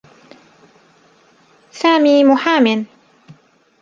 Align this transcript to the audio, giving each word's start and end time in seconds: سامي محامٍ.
سامي 1.71 2.23
محامٍ. 2.23 2.85